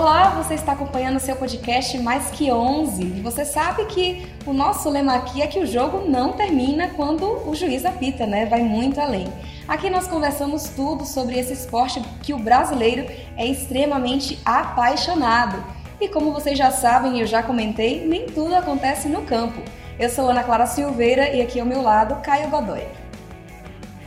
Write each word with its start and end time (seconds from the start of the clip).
Olá, 0.00 0.30
você 0.30 0.54
está 0.54 0.72
acompanhando 0.72 1.16
o 1.16 1.20
seu 1.20 1.36
podcast 1.36 1.98
Mais 1.98 2.30
Que 2.30 2.50
11 2.50 3.02
e 3.02 3.20
você 3.20 3.44
sabe 3.44 3.84
que 3.84 4.26
o 4.46 4.52
nosso 4.54 4.88
lema 4.88 5.14
aqui 5.14 5.42
é 5.42 5.46
que 5.46 5.58
o 5.58 5.66
jogo 5.66 6.08
não 6.08 6.32
termina 6.32 6.88
quando 6.96 7.46
o 7.46 7.54
juiz 7.54 7.84
apita, 7.84 8.24
né? 8.24 8.46
Vai 8.46 8.62
muito 8.62 8.98
além. 8.98 9.30
Aqui 9.68 9.90
nós 9.90 10.06
conversamos 10.06 10.70
tudo 10.70 11.04
sobre 11.04 11.38
esse 11.38 11.52
esporte 11.52 12.00
que 12.22 12.32
o 12.32 12.38
brasileiro 12.38 13.12
é 13.36 13.46
extremamente 13.46 14.40
apaixonado. 14.42 15.62
E 16.00 16.08
como 16.08 16.32
vocês 16.32 16.56
já 16.56 16.70
sabem 16.70 17.20
eu 17.20 17.26
já 17.26 17.42
comentei, 17.42 18.06
nem 18.06 18.24
tudo 18.24 18.54
acontece 18.54 19.06
no 19.06 19.20
campo. 19.26 19.60
Eu 19.98 20.08
sou 20.08 20.30
Ana 20.30 20.42
Clara 20.42 20.64
Silveira 20.64 21.28
e 21.28 21.42
aqui 21.42 21.60
ao 21.60 21.66
meu 21.66 21.82
lado, 21.82 22.22
Caio 22.22 22.48
Godoy. 22.48 22.88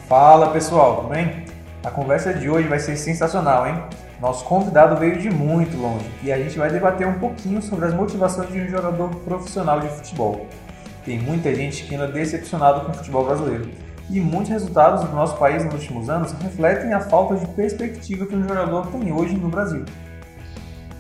Fala 0.10 0.50
pessoal, 0.50 0.96
tudo 0.96 1.10
bem? 1.10 1.46
A 1.84 1.92
conversa 1.92 2.34
de 2.34 2.50
hoje 2.50 2.68
vai 2.68 2.80
ser 2.80 2.98
sensacional, 2.98 3.68
hein? 3.68 3.76
Nosso 4.24 4.46
convidado 4.46 4.96
veio 4.96 5.20
de 5.20 5.30
muito 5.30 5.76
longe 5.76 6.10
e 6.24 6.32
a 6.32 6.38
gente 6.38 6.58
vai 6.58 6.72
debater 6.72 7.06
um 7.06 7.20
pouquinho 7.20 7.62
sobre 7.62 7.88
as 7.88 7.94
motivações 7.94 8.50
de 8.50 8.62
um 8.62 8.70
jogador 8.70 9.10
profissional 9.18 9.82
de 9.82 9.90
futebol. 9.90 10.48
Tem 11.04 11.20
muita 11.20 11.54
gente 11.54 11.84
que 11.84 11.94
anda 11.94 12.08
decepcionado 12.08 12.86
com 12.86 12.94
o 12.94 12.96
futebol 12.96 13.26
brasileiro 13.26 13.70
e 14.10 14.22
muitos 14.22 14.50
resultados 14.50 15.04
do 15.04 15.14
nosso 15.14 15.36
país 15.36 15.66
nos 15.66 15.74
últimos 15.74 16.10
anos 16.10 16.32
refletem 16.42 16.94
a 16.94 17.02
falta 17.02 17.36
de 17.36 17.46
perspectiva 17.48 18.26
que 18.26 18.34
um 18.34 18.48
jogador 18.48 18.88
tem 18.88 19.12
hoje 19.12 19.36
no 19.36 19.50
Brasil. 19.50 19.84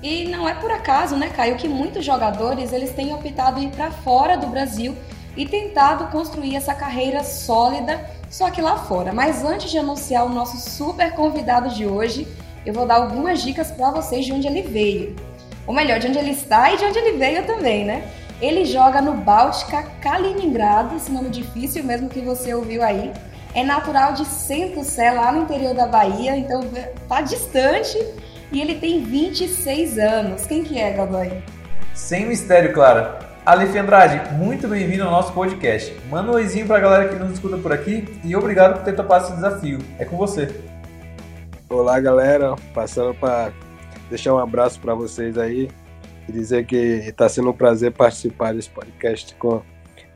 E 0.02 0.28
não 0.28 0.45
é 0.45 0.55
por 0.55 0.70
acaso, 0.70 1.16
né, 1.16 1.30
Caio, 1.30 1.55
que 1.55 1.70
muitos 1.70 2.03
jogadores 2.03 2.73
eles 2.73 2.92
têm 2.92 3.14
optado 3.14 3.58
ir 3.62 3.70
para 3.70 3.90
fora 3.90 4.36
do 4.36 4.48
Brasil 4.48 4.98
e 5.38 5.45
tentado 5.45 6.12
construir 6.12 6.58
essa 6.58 6.76
carreira 6.76 7.23
sólida 7.23 8.02
só 8.34 8.50
que 8.50 8.62
lá 8.62 8.80
fora. 8.80 9.14
Mas 9.14 9.45
antes 9.45 9.70
de 9.70 9.78
anunciar 9.78 10.26
o 10.26 10.30
nosso 10.30 10.58
super 10.58 11.14
convidado 11.14 11.69
de 11.69 11.86
hoje, 11.86 12.28
eu 12.66 12.73
vou 12.73 12.86
dar 12.86 12.95
algumas 12.95 13.42
dicas 13.42 13.72
para 13.72 13.92
vocês 13.92 14.25
de 14.25 14.31
onde 14.31 14.47
ele 14.47 14.61
veio. 14.61 15.16
Ou 15.66 15.73
melhor, 15.73 16.00
de 16.00 16.08
onde 16.08 16.17
ele 16.17 16.31
está 16.31 16.72
e 16.72 16.78
de 16.78 16.86
onde 16.86 16.97
ele 16.97 17.17
veio 17.17 17.45
também, 17.45 17.86
né? 17.86 18.03
Ele 18.42 18.66
joga 18.66 19.02
no 19.02 19.14
Báltica 19.14 19.83
Kaliningrado, 20.02 20.95
esse 20.95 21.11
nome 21.11 21.30
difícil 21.30 21.84
mesmo 21.84 22.09
que 22.09 22.19
você 22.19 22.53
ouviu 22.53 22.84
aí. 22.84 23.11
É 23.53 23.64
natural 23.64 24.14
de 24.14 24.25
Centro-Sé, 24.25 25.11
lá 25.11 25.31
no 25.31 25.44
interior 25.44 25.73
da 25.73 25.86
Bahia, 25.86 26.36
então 26.36 26.61
tá 27.08 27.22
distante. 27.22 27.97
E 28.52 28.61
ele 28.61 28.75
tem 28.75 29.03
26 29.03 29.97
anos. 29.97 30.45
Quem 30.45 30.64
que 30.64 30.80
é, 30.80 30.91
Godoy? 30.91 31.31
Sem 31.94 32.25
mistério, 32.25 32.73
Clara. 32.73 33.19
Aleph 33.45 33.75
Andrade, 33.75 34.34
muito 34.36 34.67
bem-vindo 34.67 35.03
ao 35.03 35.11
nosso 35.11 35.34
podcast. 35.34 35.94
Manda 36.09 36.31
um 36.31 36.36
oizinho 36.36 36.66
pra 36.66 36.80
galera 36.80 37.09
que 37.09 37.16
nos 37.16 37.34
escuta 37.34 37.58
por 37.58 37.73
aqui 37.73 38.08
e 38.23 38.36
obrigado 38.36 38.75
por 38.75 38.84
ter 38.84 38.95
topado 38.95 39.25
esse 39.25 39.36
desafio. 39.36 39.80
É 40.00 40.06
com 40.06 40.17
você. 40.17 40.72
Olá, 41.73 41.99
galera. 41.99 42.55
Passando 42.71 43.16
para 43.16 43.52
deixar 44.07 44.31
um 44.31 44.38
abraço 44.38 44.79
para 44.79 44.93
vocês 44.93 45.39
aí 45.39 45.71
e 46.29 46.31
dizer 46.31 46.67
que 46.67 46.75
está 46.75 47.27
sendo 47.27 47.49
um 47.49 47.53
prazer 47.53 47.91
participar 47.91 48.53
desse 48.53 48.69
podcast 48.69 49.33
com, 49.35 49.59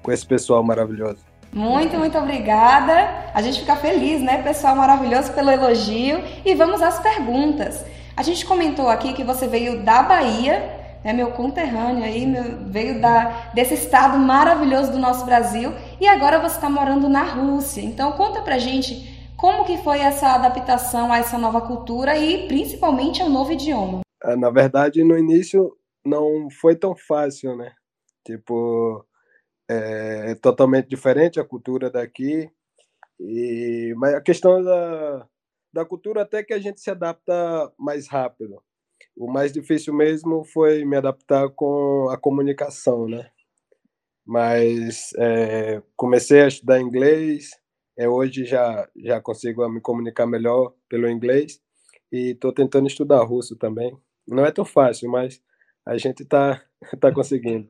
com 0.03 0.11
esse 0.11 0.23
pessoal 0.23 0.63
maravilhoso. 0.63 1.25
Muito, 1.51 1.97
muito 1.97 2.15
obrigada. 2.15 3.31
A 3.33 3.41
gente 3.41 3.61
fica 3.61 3.75
feliz, 3.75 4.21
né, 4.21 4.43
pessoal 4.43 4.75
maravilhoso, 4.75 5.33
pelo 5.33 5.49
elogio. 5.49 6.21
E 6.45 6.53
vamos 6.53 6.79
às 6.79 6.99
perguntas. 6.99 7.83
A 8.15 8.21
gente 8.21 8.45
comentou 8.45 8.87
aqui 8.87 9.13
que 9.13 9.23
você 9.23 9.47
veio 9.47 9.83
da 9.83 10.03
Bahia, 10.03 10.63
é 11.03 11.11
meu 11.11 11.31
conterrâneo 11.31 12.03
aí, 12.03 12.27
meu, 12.27 12.67
veio 12.67 13.01
da, 13.01 13.49
desse 13.55 13.73
estado 13.73 14.19
maravilhoso 14.19 14.91
do 14.91 14.99
nosso 14.99 15.25
Brasil 15.25 15.73
e 15.99 16.07
agora 16.07 16.37
você 16.37 16.57
está 16.57 16.69
morando 16.69 17.09
na 17.09 17.23
Rússia. 17.23 17.81
Então 17.81 18.11
conta 18.11 18.41
pra 18.41 18.59
gente 18.59 19.16
como 19.37 19.63
que 19.63 19.77
foi 19.77 19.99
essa 19.99 20.33
adaptação 20.33 21.13
a 21.13 21.19
essa 21.19 21.37
nova 21.37 21.61
cultura 21.61 22.17
e 22.17 22.47
principalmente 22.47 23.21
ao 23.21 23.29
novo 23.29 23.51
idioma? 23.53 24.01
Ah, 24.21 24.35
na 24.35 24.49
verdade, 24.49 25.03
no 25.03 25.17
início 25.17 25.77
não 26.03 26.49
foi 26.49 26.75
tão 26.75 26.95
fácil, 26.95 27.55
né? 27.55 27.71
Tipo, 28.25 29.05
é, 29.69 30.31
é 30.31 30.35
totalmente 30.35 30.87
diferente 30.89 31.39
a 31.39 31.45
cultura 31.45 31.89
daqui. 31.89 32.49
E, 33.19 33.93
mas 33.97 34.15
a 34.15 34.21
questão 34.21 34.63
da, 34.63 35.27
da 35.71 35.85
cultura 35.85 36.23
até 36.23 36.43
que 36.43 36.53
a 36.53 36.59
gente 36.59 36.81
se 36.81 36.89
adapta 36.89 37.71
mais 37.77 38.07
rápido. 38.07 38.61
O 39.15 39.31
mais 39.31 39.51
difícil 39.51 39.93
mesmo 39.93 40.43
foi 40.45 40.83
me 40.83 40.97
adaptar 40.97 41.49
com 41.49 42.09
a 42.09 42.17
comunicação, 42.17 43.07
né? 43.07 43.29
Mas 44.25 45.13
é, 45.17 45.81
comecei 45.95 46.41
a 46.41 46.47
estudar 46.47 46.81
inglês, 46.81 47.51
é, 47.97 48.07
hoje 48.07 48.45
já, 48.45 48.87
já 48.95 49.19
consigo 49.19 49.67
me 49.67 49.81
comunicar 49.81 50.27
melhor 50.27 50.73
pelo 50.87 51.09
inglês 51.09 51.59
e 52.11 52.31
estou 52.31 52.53
tentando 52.53 52.87
estudar 52.87 53.23
russo 53.23 53.55
também. 53.55 53.97
Não 54.27 54.45
é 54.45 54.51
tão 54.51 54.63
fácil, 54.63 55.09
mas 55.09 55.41
a 55.85 55.97
gente 55.97 56.23
está 56.23 56.61
tá 56.99 57.11
conseguindo. 57.11 57.67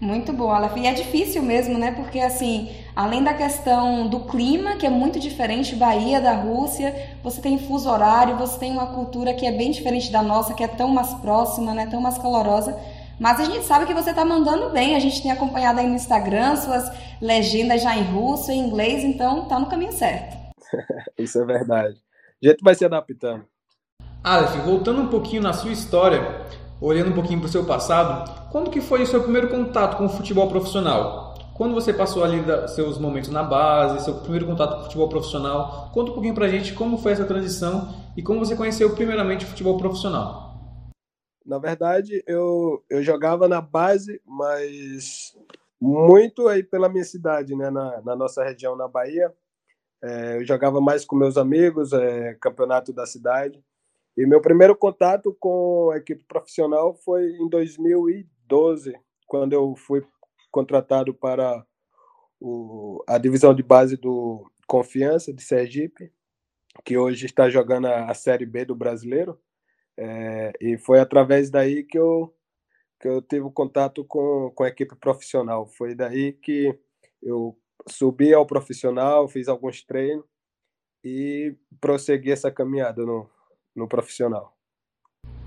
Muito 0.00 0.30
bom, 0.30 0.50
Aleph. 0.50 0.76
E 0.76 0.86
é 0.86 0.92
difícil 0.92 1.42
mesmo, 1.42 1.78
né? 1.78 1.90
Porque, 1.92 2.20
assim, 2.20 2.70
além 2.94 3.24
da 3.24 3.32
questão 3.32 4.06
do 4.06 4.26
clima, 4.26 4.76
que 4.76 4.84
é 4.84 4.90
muito 4.90 5.18
diferente, 5.18 5.74
Bahia 5.74 6.20
da 6.20 6.34
Rússia, 6.34 7.16
você 7.22 7.40
tem 7.40 7.58
fuso 7.58 7.88
horário, 7.88 8.36
você 8.36 8.58
tem 8.58 8.72
uma 8.72 8.94
cultura 8.94 9.32
que 9.32 9.46
é 9.46 9.52
bem 9.52 9.70
diferente 9.70 10.12
da 10.12 10.22
nossa, 10.22 10.52
que 10.52 10.62
é 10.62 10.68
tão 10.68 10.88
mais 10.88 11.14
próxima, 11.14 11.72
né? 11.72 11.86
Tão 11.86 12.00
mais 12.00 12.18
calorosa. 12.18 12.78
Mas 13.18 13.40
a 13.40 13.44
gente 13.44 13.64
sabe 13.64 13.86
que 13.86 13.94
você 13.94 14.10
está 14.10 14.24
mandando 14.24 14.70
bem. 14.70 14.94
A 14.94 15.00
gente 15.00 15.22
tem 15.22 15.30
acompanhado 15.30 15.80
aí 15.80 15.86
no 15.86 15.94
Instagram 15.94 16.56
suas 16.56 16.90
legendas 17.20 17.82
já 17.82 17.96
em 17.96 18.04
russo, 18.04 18.50
em 18.50 18.58
inglês, 18.58 19.02
então 19.02 19.44
está 19.44 19.58
no 19.58 19.66
caminho 19.66 19.92
certo. 19.92 20.36
Isso 21.18 21.40
é 21.40 21.44
verdade. 21.44 21.96
A 22.42 22.48
gente 22.48 22.62
vai 22.62 22.74
se 22.74 22.84
adaptando. 22.84 23.44
Aleph, 24.22 24.56
voltando 24.64 25.00
um 25.00 25.08
pouquinho 25.08 25.40
na 25.40 25.52
sua 25.52 25.70
história, 25.70 26.42
olhando 26.80 27.10
um 27.10 27.14
pouquinho 27.14 27.38
para 27.38 27.48
o 27.48 27.50
seu 27.50 27.64
passado, 27.64 28.30
quando 28.50 28.70
que 28.70 28.80
foi 28.80 29.02
o 29.02 29.06
seu 29.06 29.22
primeiro 29.22 29.48
contato 29.48 29.96
com 29.96 30.06
o 30.06 30.08
futebol 30.08 30.48
profissional? 30.48 31.34
Quando 31.54 31.72
você 31.72 31.90
passou 31.90 32.22
ali 32.22 32.42
da, 32.42 32.68
seus 32.68 32.98
momentos 32.98 33.30
na 33.30 33.42
base, 33.42 34.04
seu 34.04 34.16
primeiro 34.16 34.44
contato 34.44 34.74
com 34.74 34.80
o 34.80 34.84
futebol 34.84 35.08
profissional, 35.08 35.90
conta 35.94 36.10
um 36.10 36.14
pouquinho 36.14 36.34
para 36.34 36.44
a 36.44 36.48
gente 36.50 36.74
como 36.74 36.98
foi 36.98 37.12
essa 37.12 37.24
transição 37.24 37.94
e 38.14 38.22
como 38.22 38.40
você 38.40 38.54
conheceu 38.54 38.94
primeiramente 38.94 39.46
o 39.46 39.48
futebol 39.48 39.78
profissional. 39.78 40.45
Na 41.46 41.58
verdade, 41.58 42.24
eu, 42.26 42.84
eu 42.90 43.02
jogava 43.04 43.46
na 43.46 43.60
base, 43.60 44.20
mas 44.26 45.36
muito 45.80 46.48
aí 46.48 46.64
pela 46.64 46.88
minha 46.88 47.04
cidade, 47.04 47.54
né, 47.54 47.70
na, 47.70 48.02
na 48.02 48.16
nossa 48.16 48.42
região, 48.42 48.74
na 48.74 48.88
Bahia. 48.88 49.32
É, 50.02 50.38
eu 50.38 50.44
jogava 50.44 50.80
mais 50.80 51.04
com 51.04 51.14
meus 51.14 51.38
amigos, 51.38 51.92
é, 51.92 52.34
campeonato 52.34 52.92
da 52.92 53.06
cidade. 53.06 53.62
E 54.16 54.26
meu 54.26 54.40
primeiro 54.40 54.74
contato 54.74 55.36
com 55.38 55.90
a 55.92 55.98
equipe 55.98 56.24
profissional 56.24 56.94
foi 56.94 57.30
em 57.36 57.48
2012, 57.48 58.98
quando 59.26 59.52
eu 59.52 59.76
fui 59.76 60.04
contratado 60.50 61.14
para 61.14 61.64
o, 62.40 63.04
a 63.06 63.18
divisão 63.18 63.54
de 63.54 63.62
base 63.62 63.96
do 63.96 64.50
Confiança 64.66 65.32
de 65.32 65.42
Sergipe, 65.42 66.12
que 66.84 66.98
hoje 66.98 67.26
está 67.26 67.48
jogando 67.48 67.86
a, 67.86 68.10
a 68.10 68.14
Série 68.14 68.46
B 68.46 68.64
do 68.64 68.74
Brasileiro. 68.74 69.38
É, 69.98 70.52
e 70.60 70.76
foi 70.76 71.00
através 71.00 71.50
daí 71.50 71.82
que 71.82 71.98
eu, 71.98 72.34
que 73.00 73.08
eu 73.08 73.22
tive 73.22 73.50
contato 73.50 74.04
com, 74.04 74.50
com 74.54 74.64
a 74.64 74.68
equipe 74.68 74.94
profissional. 74.96 75.66
Foi 75.66 75.94
daí 75.94 76.32
que 76.32 76.78
eu 77.22 77.56
subi 77.88 78.34
ao 78.34 78.46
profissional, 78.46 79.28
fiz 79.28 79.48
alguns 79.48 79.82
treinos 79.82 80.24
e 81.02 81.56
prossegui 81.80 82.32
essa 82.32 82.50
caminhada 82.50 83.04
no, 83.04 83.28
no 83.74 83.88
profissional. 83.88 84.54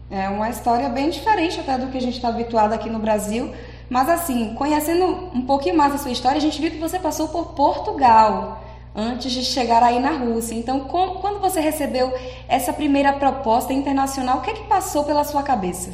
É 0.10 0.28
uma 0.28 0.50
história 0.50 0.90
bem 0.90 1.10
diferente 1.10 1.60
até 1.60 1.78
do 1.78 1.92
que 1.92 1.98
a 1.98 2.02
gente 2.02 2.16
está 2.16 2.30
habituado 2.30 2.74
aqui 2.74 2.90
no 2.90 2.98
Brasil. 2.98 3.54
Mas 3.90 4.10
assim, 4.10 4.56
conhecendo 4.56 5.06
um 5.06 5.46
pouquinho 5.46 5.78
mais 5.78 5.94
a 5.94 5.98
sua 5.98 6.12
história, 6.12 6.38
a 6.38 6.42
gente 6.42 6.60
viu 6.60 6.72
que 6.72 6.80
você 6.80 7.00
passou 7.00 7.30
por 7.30 7.54
Portugal 7.54 8.64
antes 8.96 9.32
de 9.32 9.44
chegar 9.44 9.84
aí 9.84 10.00
na 10.00 10.12
Rússia. 10.12 10.56
Então, 10.56 10.88
com, 10.88 11.20
quando 11.22 11.40
você 11.40 11.60
recebeu 11.60 12.12
essa 12.48 12.74
primeira 12.74 13.14
proposta 13.14 13.74
internacional, 13.74 14.40
o 14.40 14.42
que 14.42 14.52
é 14.52 14.54
que 14.54 14.68
passou 14.68 15.06
pela 15.06 15.24
sua 15.24 15.44
cabeça? 15.44 15.90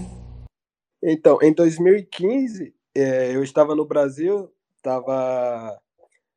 Então, 1.03 1.37
em 1.41 1.53
2015, 1.53 2.73
é, 2.95 3.35
eu 3.35 3.43
estava 3.43 3.75
no 3.75 3.85
Brasil, 3.85 4.51
estava 4.77 5.79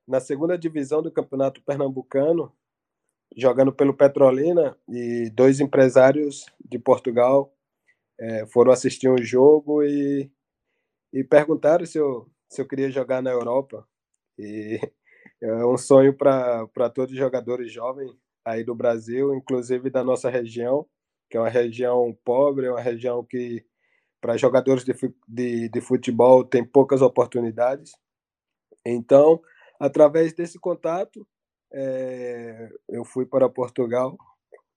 na 0.06 0.20
segunda 0.20 0.58
divisão 0.58 1.02
do 1.02 1.12
Campeonato 1.12 1.62
Pernambucano, 1.62 2.52
jogando 3.36 3.72
pelo 3.72 3.94
Petrolina, 3.94 4.76
e 4.88 5.30
dois 5.30 5.60
empresários 5.60 6.46
de 6.64 6.78
Portugal 6.78 7.52
é, 8.18 8.46
foram 8.46 8.72
assistir 8.72 9.08
um 9.08 9.18
jogo 9.18 9.82
e, 9.82 10.30
e 11.12 11.22
perguntaram 11.22 11.86
se 11.86 11.98
eu, 11.98 12.28
se 12.48 12.60
eu 12.60 12.66
queria 12.66 12.90
jogar 12.90 13.22
na 13.22 13.30
Europa. 13.30 13.86
E 14.38 14.80
é 15.42 15.66
um 15.66 15.76
sonho 15.76 16.16
para 16.16 16.90
todos 16.94 17.12
os 17.12 17.18
jogadores 17.18 17.72
jovens 17.72 18.10
aí 18.44 18.64
do 18.64 18.74
Brasil, 18.74 19.34
inclusive 19.34 19.90
da 19.90 20.02
nossa 20.02 20.30
região, 20.30 20.86
que 21.30 21.36
é 21.36 21.40
uma 21.40 21.48
região 21.48 22.16
pobre, 22.24 22.66
é 22.66 22.70
uma 22.70 22.80
região 22.80 23.24
que 23.24 23.64
para 24.20 24.36
jogadores 24.36 24.84
de, 24.84 24.92
de, 25.28 25.68
de 25.68 25.80
futebol 25.80 26.44
tem 26.44 26.64
poucas 26.64 27.02
oportunidades. 27.02 27.92
Então, 28.84 29.40
através 29.78 30.32
desse 30.32 30.58
contato, 30.58 31.26
é, 31.72 32.70
eu 32.88 33.04
fui 33.04 33.26
para 33.26 33.48
Portugal 33.48 34.16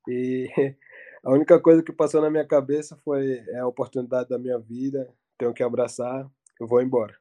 e 0.07 0.49
A 1.23 1.31
única 1.31 1.59
coisa 1.59 1.83
que 1.83 1.93
passou 1.93 2.19
na 2.19 2.31
minha 2.31 2.45
cabeça 2.45 2.97
foi 3.03 3.43
é 3.49 3.59
a 3.59 3.67
oportunidade 3.67 4.29
da 4.29 4.39
minha 4.39 4.57
vida, 4.57 5.07
tenho 5.37 5.53
que 5.53 5.61
abraçar, 5.61 6.27
eu 6.59 6.65
vou 6.65 6.81
embora. 6.81 7.15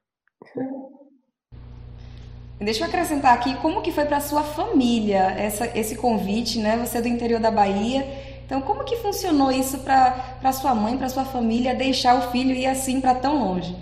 Deixa 2.60 2.84
eu 2.84 2.88
acrescentar 2.88 3.34
aqui 3.34 3.56
como 3.62 3.80
que 3.80 3.90
foi 3.90 4.04
para 4.04 4.20
sua 4.20 4.42
família 4.42 5.30
essa, 5.30 5.66
esse 5.78 5.96
convite, 5.96 6.58
né? 6.58 6.76
Você 6.76 6.98
é 6.98 7.00
do 7.00 7.08
interior 7.08 7.40
da 7.40 7.50
Bahia, 7.50 8.04
então 8.44 8.60
como 8.60 8.84
que 8.84 8.96
funcionou 8.96 9.50
isso 9.50 9.78
para 9.78 10.52
sua 10.52 10.74
mãe, 10.74 10.98
para 10.98 11.08
sua 11.08 11.24
família 11.24 11.74
deixar 11.74 12.18
o 12.18 12.30
filho 12.30 12.50
ir 12.50 12.66
assim 12.66 13.00
para 13.00 13.14
tão 13.14 13.42
longe? 13.42 13.74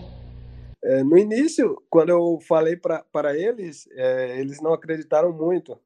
É, 0.84 1.02
no 1.02 1.18
início, 1.18 1.76
quando 1.90 2.10
eu 2.10 2.38
falei 2.46 2.76
para 2.76 3.36
eles, 3.36 3.88
é, 3.90 4.38
eles 4.38 4.60
não 4.60 4.72
acreditaram 4.72 5.32
muito, 5.32 5.76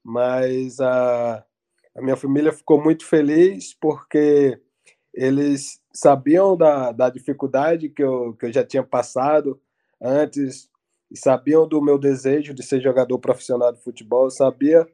mas 0.00 0.78
a, 0.78 1.44
a 1.96 2.00
minha 2.00 2.16
família 2.16 2.52
ficou 2.52 2.80
muito 2.80 3.04
feliz 3.04 3.74
porque 3.74 4.56
eles 5.12 5.80
sabiam 5.92 6.56
da, 6.56 6.92
da 6.92 7.10
dificuldade 7.10 7.88
que 7.88 8.04
eu, 8.04 8.34
que 8.34 8.46
eu 8.46 8.52
já 8.52 8.64
tinha 8.64 8.84
passado 8.84 9.60
antes 10.00 10.69
e 11.10 11.18
sabiam 11.18 11.66
do 11.66 11.82
meu 11.82 11.98
desejo 11.98 12.54
de 12.54 12.62
ser 12.62 12.80
jogador 12.80 13.18
profissional 13.18 13.72
de 13.72 13.82
futebol, 13.82 14.30
sabia 14.30 14.86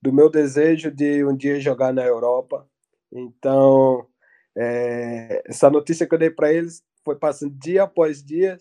do 0.00 0.12
meu 0.12 0.30
desejo 0.30 0.90
de 0.90 1.24
um 1.24 1.36
dia 1.36 1.60
jogar 1.60 1.92
na 1.92 2.04
Europa. 2.04 2.68
Então, 3.10 4.06
é, 4.56 5.42
essa 5.46 5.70
notícia 5.70 6.06
que 6.06 6.14
eu 6.14 6.18
dei 6.18 6.30
para 6.30 6.52
eles 6.52 6.82
foi 7.04 7.16
passando 7.16 7.54
dia 7.58 7.84
após 7.84 8.22
dia 8.22 8.58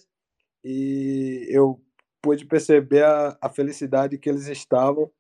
e 0.64 1.46
eu 1.50 1.80
pude 2.22 2.46
perceber 2.46 3.04
a, 3.04 3.38
a 3.42 3.50
felicidade 3.50 4.18
que 4.18 4.30
eles 4.30 4.48
estavam 4.48 5.12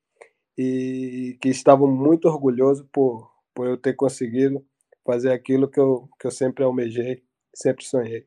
e 0.57 1.37
que 1.41 1.49
estavam 1.49 1.87
muito 1.87 2.27
orgulhosos 2.27 2.85
por, 2.91 3.29
por 3.53 3.67
eu 3.67 3.77
ter 3.77 3.93
conseguido 3.93 4.65
fazer 5.05 5.31
aquilo 5.31 5.67
que 5.67 5.79
eu, 5.79 6.09
que 6.19 6.27
eu 6.27 6.31
sempre 6.31 6.63
almejei, 6.63 7.23
sempre 7.53 7.83
sonhei. 7.85 8.25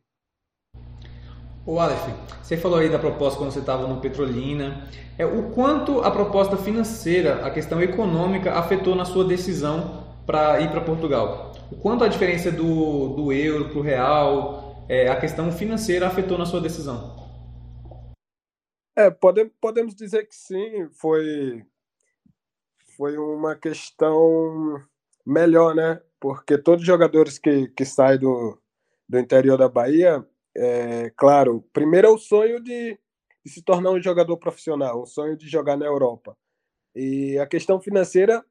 O 1.66 1.80
Aleph, 1.80 2.08
você 2.40 2.56
falou 2.56 2.78
aí 2.78 2.88
da 2.88 2.96
proposta 2.96 3.40
quando 3.40 3.50
você 3.50 3.58
estava 3.58 3.88
no 3.88 4.00
Petrolina. 4.00 4.88
É, 5.18 5.26
o 5.26 5.50
quanto 5.50 6.00
a 6.00 6.12
proposta 6.12 6.56
financeira, 6.56 7.44
a 7.44 7.50
questão 7.50 7.82
econômica, 7.82 8.52
afetou 8.52 8.94
na 8.94 9.04
sua 9.04 9.24
decisão 9.24 10.06
para 10.24 10.60
ir 10.60 10.70
para 10.70 10.80
Portugal? 10.80 11.50
O 11.72 11.76
quanto 11.76 12.04
a 12.04 12.08
diferença 12.08 12.52
do, 12.52 13.08
do 13.08 13.32
euro 13.32 13.70
para 13.70 13.78
o 13.80 13.82
real, 13.82 14.86
é, 14.88 15.08
a 15.08 15.18
questão 15.18 15.50
financeira 15.50 16.06
afetou 16.06 16.38
na 16.38 16.46
sua 16.46 16.60
decisão? 16.60 17.16
É, 18.94 19.10
pode, 19.10 19.46
podemos 19.60 19.92
dizer 19.92 20.24
que 20.28 20.36
sim, 20.36 20.88
foi, 20.92 21.64
foi 22.96 23.18
uma 23.18 23.56
questão 23.56 24.80
melhor, 25.26 25.74
né? 25.74 26.00
Porque 26.20 26.56
todos 26.56 26.82
os 26.82 26.86
jogadores 26.86 27.38
que, 27.38 27.66
que 27.70 27.84
saem 27.84 28.20
do, 28.20 28.56
do 29.08 29.18
interior 29.18 29.58
da 29.58 29.68
Bahia 29.68 30.24
é, 30.56 31.10
claro, 31.16 31.62
primeiro 31.72 32.08
é 32.08 32.10
o 32.10 32.18
sonho 32.18 32.62
de, 32.62 32.98
de, 33.44 33.52
se 33.52 33.62
tornar 33.62 33.90
um 33.90 34.02
jogador 34.02 34.36
profissional, 34.38 35.02
o 35.02 35.06
sonho 35.06 35.36
de 35.36 35.48
jogar 35.48 35.76
na 35.76 35.86
Europa. 35.86 36.36
E 36.94 37.38
a 37.38 37.46
questão 37.46 37.80
financeira, 37.80 38.44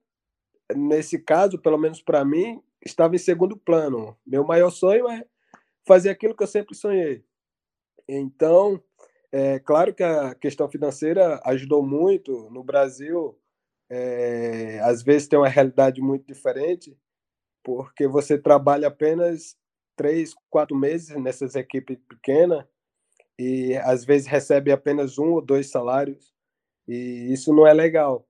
nesse 0.76 1.18
caso, 1.18 1.60
pelo 1.60 1.78
menos 1.78 2.02
para 2.02 2.24
mim, 2.24 2.62
estava 2.86 3.16
em 3.16 3.20
segundo 3.20 3.58
plano. 3.58 4.16
Meu 4.26 4.44
maior 4.44 4.70
sonho 4.70 5.10
é 5.10 5.26
fazer 5.88 6.10
aquilo 6.10 6.36
que 6.36 6.44
eu 6.44 6.48
sempre 6.48 6.76
sonhei. 6.76 7.26
Então, 8.08 8.82
é 9.32 9.60
claro 9.60 9.94
que 9.94 10.04
a 10.04 10.36
questão 10.36 10.70
financeira 10.70 11.42
ajudou 11.44 11.84
muito. 11.84 12.50
No 12.52 12.64
Brasil, 12.64 13.36
é, 13.90 14.80
às 14.84 15.02
vezes 15.02 15.28
tem 15.28 15.40
uma 15.40 15.50
realidade 15.50 16.02
muito 16.02 16.26
diferente, 16.28 16.96
porque 17.64 18.08
você 18.08 18.38
trabalha 18.38 18.88
apenas 18.88 19.58
três, 19.96 20.34
quatro 20.50 20.76
meses 20.76 21.16
nessas 21.18 21.56
equipes 21.56 21.98
pequenas 22.08 22.66
e 23.38 23.76
às 23.78 24.06
vezes 24.06 24.28
recebe 24.28 24.72
apenas 24.72 25.18
um 25.18 25.34
ou 25.34 25.42
dois 25.42 25.70
salários 25.70 26.34
e 26.88 27.32
isso 27.34 27.54
não 27.54 27.66
é 27.66 27.74
legal. 27.74 28.28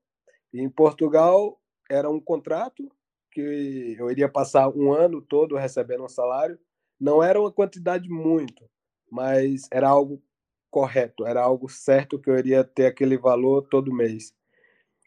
E 0.53 0.61
em 0.61 0.69
Portugal 0.69 1.59
era 1.89 2.09
um 2.09 2.19
contrato 2.19 2.89
que 3.31 3.95
eu 3.99 4.09
iria 4.09 4.29
passar 4.29 4.69
um 4.69 4.93
ano 4.93 5.21
todo 5.21 5.57
recebendo 5.57 6.03
um 6.03 6.09
salário. 6.09 6.57
Não 6.99 7.21
era 7.21 7.39
uma 7.39 7.51
quantidade 7.51 8.09
muito, 8.09 8.63
mas 9.11 9.67
era 9.69 9.89
algo 9.89 10.23
correto, 10.71 11.25
era 11.25 11.41
algo 11.41 11.69
certo 11.69 12.19
que 12.19 12.29
eu 12.29 12.37
iria 12.37 12.63
ter 12.63 12.85
aquele 12.85 13.17
valor 13.17 13.67
todo 13.67 13.93
mês. 13.93 14.33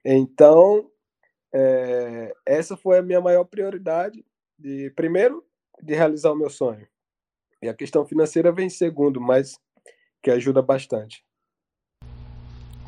Então, 0.05 0.90
é, 1.52 2.34
essa 2.44 2.76
foi 2.76 2.99
a 2.99 3.02
minha 3.02 3.20
maior 3.20 3.44
prioridade. 3.44 4.25
De, 4.58 4.90
primeiro, 4.90 5.44
de 5.82 5.94
realizar 5.94 6.32
o 6.32 6.36
meu 6.36 6.50
sonho. 6.50 6.86
E 7.62 7.69
a 7.69 7.75
questão 7.75 8.04
financeira 8.04 8.52
vem 8.52 8.66
em 8.66 8.70
segundo, 8.70 9.20
mas 9.20 9.58
que 10.22 10.30
ajuda 10.30 10.62
bastante. 10.62 11.25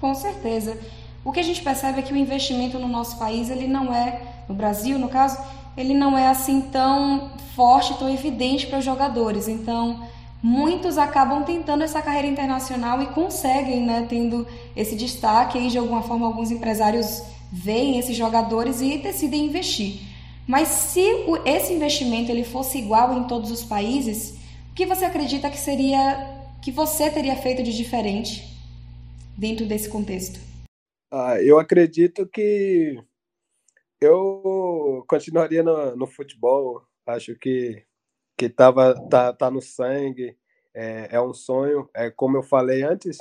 Com 0.01 0.15
certeza. 0.15 0.79
O 1.25 1.33
que 1.33 1.41
a 1.41 1.43
gente 1.43 1.63
percebe 1.63 2.01
é 2.01 2.03
que 2.03 2.13
o 2.13 2.17
investimento 2.17 2.79
no 2.79 2.89
nosso 2.89 3.19
país, 3.19 3.51
ele 3.51 3.69
não 3.69 3.95
é, 3.95 4.45
no 4.49 4.55
Brasil, 4.55 4.99
no 4.99 5.09
caso, 5.09 5.39
ele 5.77 5.93
não 5.93 6.17
é 6.17 6.29
assim 6.29 6.63
tão 6.63 7.37
forte, 7.55 7.99
tão 7.99 8.09
evidente 8.09 8.67
para 8.67 8.79
os 8.79 8.85
jogadores. 8.85 9.47
Então, 9.47 10.09
muitos 10.43 10.97
acabam 10.97 11.45
tentando 11.45 11.83
essa 11.83 12.01
carreira 12.01 12.27
internacional 12.27 13.03
e 13.03 13.09
conseguem, 13.09 13.85
né, 13.85 14.07
tendo 14.09 14.47
esse 14.75 14.97
destaque. 14.97 15.59
E 15.59 15.69
de 15.69 15.79
alguma 15.79 16.03
forma, 16.03 16.27
alguns 16.27 16.51
empresários 16.51 17.23
veem 17.53 17.99
esses 17.99 18.17
jogadores 18.17 18.81
e 18.81 18.99
decidem 18.99 19.47
investir. 19.47 20.10
Mas 20.51 20.67
se 20.67 21.01
esse 21.47 21.73
investimento 21.73 22.29
ele 22.33 22.43
fosse 22.43 22.77
igual 22.77 23.17
em 23.17 23.29
todos 23.29 23.53
os 23.53 23.63
países, 23.63 24.37
o 24.73 24.75
que 24.75 24.85
você 24.85 25.05
acredita 25.05 25.49
que 25.49 25.57
seria 25.57 26.27
que 26.61 26.73
você 26.73 27.09
teria 27.09 27.37
feito 27.37 27.63
de 27.63 27.73
diferente 27.73 28.43
dentro 29.39 29.65
desse 29.65 29.89
contexto? 29.89 30.41
Ah, 31.09 31.41
eu 31.41 31.61
acredito 31.61 32.27
que 32.27 33.01
eu 34.01 35.05
continuaria 35.07 35.63
no, 35.63 35.95
no 35.95 36.09
futebol. 36.09 36.83
Acho 37.07 37.37
que 37.37 37.85
que 38.37 38.49
tava 38.49 39.01
tá, 39.09 39.33
tá 39.33 39.53
no 39.53 39.63
sangue. 39.63 40.37
É, 40.75 41.11
é 41.13 41.21
um 41.21 41.33
sonho. 41.33 41.89
É 41.95 42.11
como 42.11 42.37
eu 42.37 42.43
falei 42.43 42.83
antes. 42.83 43.19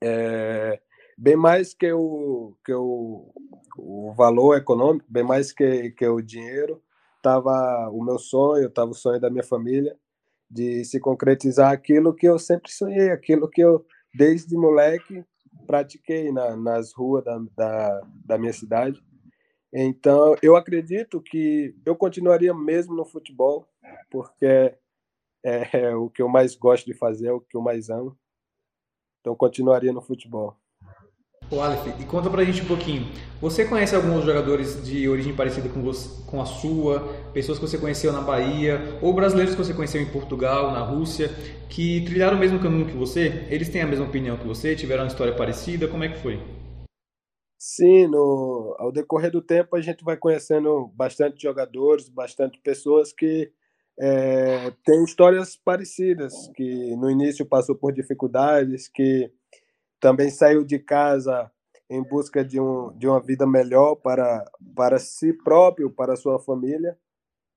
É, 0.00 0.80
bem 1.18 1.34
mais 1.34 1.74
que 1.74 1.92
o 1.92 2.56
que 2.64 2.72
o, 2.72 3.34
o 3.76 4.12
valor 4.12 4.56
econômico, 4.56 5.06
bem 5.08 5.24
mais 5.24 5.52
que, 5.52 5.90
que 5.90 6.06
o 6.06 6.20
dinheiro, 6.20 6.82
estava 7.16 7.88
o 7.90 8.02
meu 8.02 8.18
sonho, 8.18 8.68
estava 8.68 8.90
o 8.90 8.94
sonho 8.94 9.20
da 9.20 9.30
minha 9.30 9.44
família 9.44 9.96
de 10.50 10.84
se 10.84 11.00
concretizar 11.00 11.72
aquilo 11.72 12.14
que 12.14 12.28
eu 12.28 12.38
sempre 12.38 12.70
sonhei, 12.70 13.10
aquilo 13.10 13.48
que 13.48 13.60
eu 13.60 13.84
desde 14.14 14.56
moleque 14.56 15.24
pratiquei 15.66 16.30
na, 16.30 16.56
nas 16.56 16.92
ruas 16.92 17.24
da, 17.24 17.40
da, 17.56 18.00
da 18.24 18.38
minha 18.38 18.52
cidade. 18.52 19.02
Então, 19.72 20.36
eu 20.40 20.54
acredito 20.54 21.20
que 21.20 21.74
eu 21.84 21.96
continuaria 21.96 22.54
mesmo 22.54 22.94
no 22.94 23.04
futebol, 23.04 23.66
porque 24.10 24.46
é, 24.46 24.78
é, 25.72 25.96
o 25.96 26.08
que 26.08 26.22
eu 26.22 26.28
mais 26.28 26.54
gosto 26.54 26.86
de 26.86 26.94
fazer, 26.94 27.28
é 27.28 27.32
o 27.32 27.40
que 27.40 27.56
eu 27.56 27.60
mais 27.60 27.90
amo. 27.90 28.16
Então, 29.20 29.34
continuaria 29.34 29.92
no 29.92 30.00
futebol. 30.00 30.56
Ô 31.50 31.60
Aleph, 31.60 31.86
e 32.00 32.04
conta 32.04 32.30
pra 32.30 32.42
gente 32.42 32.62
um 32.62 32.66
pouquinho. 32.66 33.06
Você 33.40 33.66
conhece 33.66 33.94
alguns 33.94 34.24
jogadores 34.24 34.82
de 34.82 35.06
origem 35.08 35.34
parecida 35.34 35.68
com, 35.68 35.82
você, 35.82 36.08
com 36.26 36.40
a 36.40 36.46
sua, 36.46 37.00
pessoas 37.32 37.58
que 37.58 37.66
você 37.66 37.76
conheceu 37.76 38.12
na 38.12 38.22
Bahia, 38.22 38.98
ou 39.02 39.12
brasileiros 39.12 39.54
que 39.54 39.62
você 39.62 39.74
conheceu 39.74 40.00
em 40.00 40.06
Portugal, 40.06 40.72
na 40.72 40.80
Rússia, 40.80 41.30
que 41.68 42.02
trilharam 42.06 42.36
o 42.36 42.40
mesmo 42.40 42.58
caminho 42.58 42.86
que 42.86 42.96
você? 42.96 43.46
Eles 43.50 43.68
têm 43.68 43.82
a 43.82 43.86
mesma 43.86 44.06
opinião 44.06 44.36
que 44.36 44.46
você? 44.46 44.74
Tiveram 44.74 45.04
uma 45.04 45.08
história 45.08 45.34
parecida? 45.34 45.86
Como 45.86 46.02
é 46.02 46.08
que 46.08 46.18
foi? 46.18 46.40
Sim, 47.58 48.06
no, 48.08 48.74
ao 48.78 48.90
decorrer 48.90 49.30
do 49.30 49.40
tempo 49.40 49.76
a 49.76 49.80
gente 49.80 50.04
vai 50.04 50.16
conhecendo 50.16 50.90
bastante 50.94 51.42
jogadores, 51.42 52.08
bastante 52.08 52.58
pessoas 52.60 53.12
que 53.12 53.50
é, 53.98 54.70
têm 54.84 55.04
histórias 55.04 55.56
parecidas, 55.56 56.32
que 56.54 56.96
no 56.96 57.10
início 57.10 57.46
passou 57.46 57.74
por 57.74 57.92
dificuldades, 57.92 58.88
que 58.88 59.30
também 60.04 60.28
saiu 60.28 60.62
de 60.62 60.78
casa 60.78 61.50
em 61.88 62.02
busca 62.02 62.44
de, 62.44 62.60
um, 62.60 62.92
de 62.98 63.08
uma 63.08 63.18
vida 63.22 63.46
melhor 63.46 63.94
para, 63.94 64.44
para 64.76 64.98
si 64.98 65.32
próprio, 65.32 65.90
para 65.90 66.14
sua 66.14 66.38
família. 66.38 66.98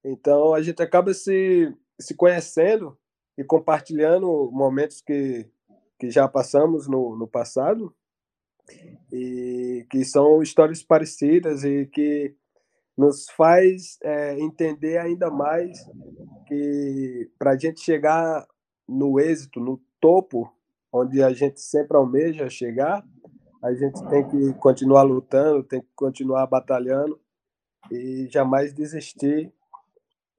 Então, 0.01 0.53
a 0.53 0.61
gente 0.61 0.81
acaba 0.81 1.13
se, 1.13 1.75
se 1.99 2.15
conhecendo 2.15 2.97
e 3.37 3.43
compartilhando 3.43 4.49
momentos 4.49 5.01
que, 5.01 5.45
que 5.99 6.09
já 6.09 6.25
passamos 6.25 6.87
no, 6.87 7.17
no 7.17 7.27
passado 7.27 7.93
e 9.11 9.85
que 9.89 10.05
são 10.05 10.41
histórias 10.41 10.81
parecidas 10.81 11.65
e 11.65 11.85
que 11.87 12.33
nos 12.97 13.29
faz 13.29 13.97
é, 14.01 14.39
entender 14.39 14.99
ainda 14.99 15.29
mais 15.29 15.77
que 16.47 17.29
para 17.37 17.51
a 17.51 17.57
gente 17.57 17.81
chegar 17.81 18.47
no 18.87 19.19
êxito, 19.19 19.59
no 19.59 19.81
topo 19.99 20.49
onde 20.91 21.21
a 21.21 21.31
gente 21.33 21.59
sempre 21.61 21.97
almeja 21.97 22.49
chegar, 22.49 23.05
a 23.61 23.73
gente 23.73 24.03
tem 24.07 24.27
que 24.27 24.53
continuar 24.53 25.03
lutando, 25.03 25.63
tem 25.63 25.81
que 25.81 25.87
continuar 25.95 26.45
batalhando 26.47 27.19
e 27.91 28.27
jamais 28.29 28.73
desistir 28.73 29.51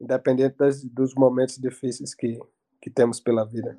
independente 0.01 0.57
das, 0.57 0.85
dos 0.85 1.15
momentos 1.15 1.59
difíceis 1.59 2.15
que, 2.15 2.39
que 2.81 2.89
temos 2.89 3.21
pela 3.21 3.45
vida. 3.45 3.79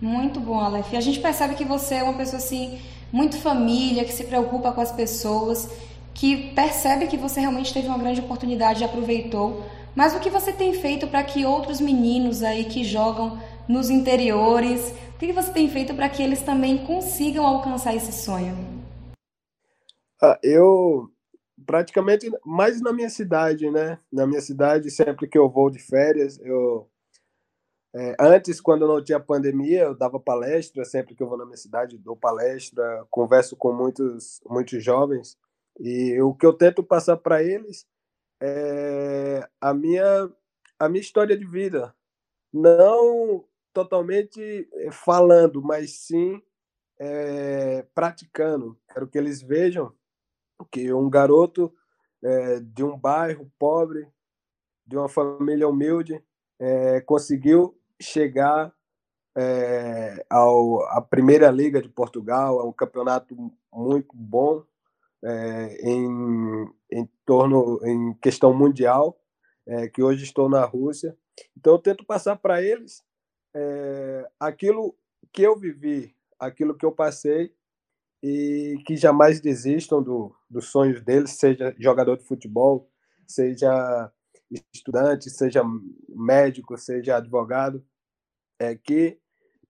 Muito 0.00 0.38
bom, 0.38 0.60
Aleph. 0.60 0.92
A 0.94 1.00
gente 1.00 1.20
percebe 1.20 1.54
que 1.54 1.64
você 1.64 1.96
é 1.96 2.02
uma 2.02 2.16
pessoa 2.16 2.38
assim 2.38 2.80
muito 3.12 3.36
família, 3.38 4.04
que 4.04 4.12
se 4.12 4.24
preocupa 4.24 4.72
com 4.72 4.80
as 4.80 4.92
pessoas, 4.92 5.68
que 6.12 6.52
percebe 6.52 7.06
que 7.06 7.16
você 7.16 7.40
realmente 7.40 7.72
teve 7.72 7.88
uma 7.88 7.98
grande 7.98 8.20
oportunidade 8.20 8.82
e 8.82 8.84
aproveitou. 8.84 9.64
Mas 9.94 10.14
o 10.14 10.20
que 10.20 10.28
você 10.28 10.52
tem 10.52 10.74
feito 10.74 11.06
para 11.06 11.22
que 11.22 11.44
outros 11.44 11.80
meninos 11.80 12.42
aí 12.42 12.64
que 12.64 12.82
jogam 12.82 13.40
nos 13.68 13.90
interiores, 13.90 14.92
o 15.14 15.18
que 15.18 15.32
você 15.32 15.52
tem 15.52 15.68
feito 15.68 15.94
para 15.94 16.08
que 16.08 16.22
eles 16.22 16.42
também 16.42 16.84
consigam 16.84 17.46
alcançar 17.46 17.94
esse 17.94 18.12
sonho? 18.12 18.54
Ah, 20.22 20.38
eu 20.42 21.10
praticamente 21.66 22.30
mais 22.44 22.80
na 22.80 22.92
minha 22.92 23.08
cidade, 23.08 23.70
né? 23.70 23.98
Na 24.12 24.26
minha 24.26 24.40
cidade, 24.40 24.90
sempre 24.90 25.28
que 25.28 25.38
eu 25.38 25.48
vou 25.48 25.70
de 25.70 25.78
férias, 25.78 26.38
eu 26.40 26.88
é, 27.96 28.16
antes, 28.18 28.60
quando 28.60 28.88
não 28.88 29.02
tinha 29.02 29.20
pandemia, 29.20 29.82
eu 29.82 29.94
dava 29.94 30.18
palestra, 30.18 30.84
sempre 30.84 31.14
que 31.14 31.22
eu 31.22 31.28
vou 31.28 31.38
na 31.38 31.44
minha 31.44 31.56
cidade, 31.56 31.96
dou 31.96 32.16
palestra, 32.16 33.06
converso 33.08 33.56
com 33.56 33.72
muitos, 33.72 34.40
muitos 34.44 34.82
jovens, 34.82 35.38
e 35.78 36.20
o 36.20 36.34
que 36.34 36.44
eu 36.44 36.52
tento 36.52 36.82
passar 36.82 37.16
para 37.16 37.40
eles 37.40 37.86
é 38.42 39.48
a 39.60 39.72
minha, 39.72 40.28
a 40.76 40.88
minha 40.88 41.00
história 41.00 41.36
de 41.36 41.46
vida. 41.46 41.94
Não 42.52 43.44
totalmente 43.74 44.68
falando, 44.92 45.60
mas 45.60 45.98
sim 45.98 46.40
é, 46.98 47.84
praticando. 47.94 48.78
Quero 48.92 49.08
que 49.08 49.18
eles 49.18 49.42
vejam 49.42 49.92
que 50.70 50.92
um 50.92 51.10
garoto 51.10 51.74
é, 52.22 52.60
de 52.60 52.84
um 52.84 52.96
bairro 52.96 53.50
pobre, 53.58 54.08
de 54.86 54.96
uma 54.96 55.08
família 55.08 55.68
humilde, 55.68 56.22
é, 56.58 57.00
conseguiu 57.00 57.76
chegar 58.00 58.72
é, 59.36 60.24
ao, 60.30 60.82
à 60.86 61.02
Primeira 61.02 61.50
Liga 61.50 61.82
de 61.82 61.88
Portugal, 61.88 62.60
é 62.60 62.64
um 62.64 62.72
campeonato 62.72 63.36
muito 63.72 64.14
bom 64.14 64.64
em, 65.80 66.70
em 66.92 67.08
torno 67.24 67.80
em 67.82 68.12
questão 68.20 68.52
mundial, 68.52 69.18
que 69.94 70.02
hoje 70.02 70.22
estou 70.22 70.50
na 70.50 70.62
Rússia. 70.66 71.16
Então 71.56 71.72
eu 71.72 71.78
tento 71.78 72.04
passar 72.04 72.36
para 72.36 72.62
eles 72.62 73.02
é, 73.54 74.28
aquilo 74.38 74.96
que 75.32 75.42
eu 75.42 75.56
vivi, 75.58 76.14
aquilo 76.38 76.76
que 76.76 76.84
eu 76.84 76.92
passei 76.92 77.54
e 78.22 78.82
que 78.86 78.96
jamais 78.96 79.40
desistam 79.40 80.02
do, 80.02 80.34
dos 80.48 80.66
sonhos 80.66 81.02
deles, 81.02 81.32
seja 81.32 81.74
jogador 81.78 82.16
de 82.16 82.24
futebol, 82.24 82.90
seja 83.26 84.10
estudante, 84.72 85.30
seja 85.30 85.62
médico, 86.08 86.76
seja 86.78 87.16
advogado, 87.16 87.84
é 88.58 88.74
que 88.74 89.18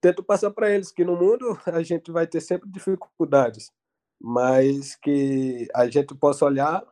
tento 0.00 0.22
passar 0.22 0.50
para 0.50 0.70
eles 0.70 0.92
que 0.92 1.04
no 1.04 1.16
mundo 1.16 1.58
a 1.66 1.82
gente 1.82 2.10
vai 2.10 2.26
ter 2.26 2.40
sempre 2.40 2.68
dificuldades, 2.70 3.72
mas 4.20 4.94
que 4.96 5.68
a 5.74 5.88
gente 5.88 6.14
possa 6.14 6.44
olhar 6.44 6.84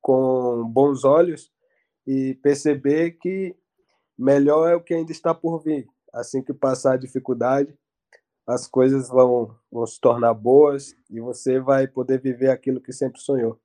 com 0.00 0.64
bons 0.64 1.04
olhos 1.04 1.50
e 2.06 2.34
perceber 2.42 3.12
que 3.12 3.56
melhor 4.18 4.70
é 4.70 4.74
o 4.74 4.82
que 4.82 4.94
ainda 4.94 5.12
está 5.12 5.34
por 5.34 5.58
vir. 5.62 5.88
Assim 6.12 6.42
que 6.42 6.52
passar 6.52 6.94
a 6.94 6.96
dificuldade, 6.96 7.74
as 8.46 8.68
coisas 8.68 9.08
vão, 9.08 9.54
vão 9.70 9.86
se 9.86 10.00
tornar 10.00 10.32
boas 10.32 10.94
e 11.10 11.20
você 11.20 11.58
vai 11.58 11.86
poder 11.86 12.20
viver 12.20 12.50
aquilo 12.50 12.80
que 12.80 12.92
sempre 12.92 13.20
sonhou. 13.20 13.58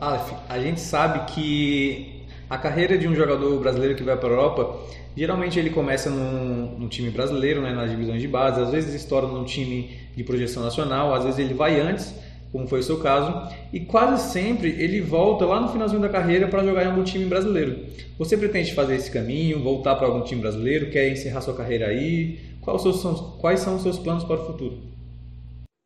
Aleph, 0.00 0.32
a 0.48 0.58
gente 0.58 0.80
sabe 0.80 1.32
que 1.32 2.26
a 2.48 2.56
carreira 2.56 2.96
de 2.96 3.06
um 3.06 3.14
jogador 3.14 3.58
brasileiro 3.60 3.94
que 3.94 4.02
vai 4.02 4.16
para 4.16 4.28
a 4.28 4.32
Europa, 4.32 4.80
geralmente 5.16 5.58
ele 5.58 5.70
começa 5.70 6.08
num, 6.08 6.78
num, 6.78 6.88
time 6.88 7.10
brasileiro, 7.10 7.60
né, 7.60 7.72
nas 7.72 7.90
divisões 7.90 8.22
de 8.22 8.28
base, 8.28 8.60
às 8.60 8.70
vezes 8.70 8.94
estoura 8.94 9.26
num 9.26 9.44
time 9.44 10.08
de 10.16 10.24
projeção 10.24 10.62
nacional, 10.62 11.14
às 11.14 11.24
vezes 11.24 11.38
ele 11.38 11.52
vai 11.52 11.78
antes, 11.80 12.14
como 12.50 12.66
foi 12.66 12.80
o 12.80 12.82
seu 12.82 13.00
caso, 13.00 13.54
e 13.72 13.80
quase 13.80 14.32
sempre 14.32 14.70
ele 14.70 15.00
volta 15.00 15.44
lá 15.44 15.60
no 15.60 15.68
finalzinho 15.68 16.00
da 16.00 16.08
carreira 16.08 16.48
para 16.48 16.64
jogar 16.64 16.84
em 16.84 16.88
algum 16.88 17.04
time 17.04 17.24
brasileiro. 17.26 17.86
Você 18.18 18.36
pretende 18.36 18.74
fazer 18.74 18.96
esse 18.96 19.10
caminho, 19.10 19.62
voltar 19.62 19.96
para 19.96 20.06
algum 20.06 20.22
time 20.22 20.40
brasileiro, 20.40 20.90
quer 20.90 21.10
encerrar 21.10 21.40
sua 21.40 21.54
carreira 21.54 21.88
aí? 21.88 22.38
Quais 22.62 22.82
são, 22.82 23.38
quais 23.38 23.60
são 23.60 23.76
os 23.76 23.82
seus 23.82 23.98
planos 23.98 24.24
para 24.24 24.40
o 24.40 24.46
futuro? 24.46 24.78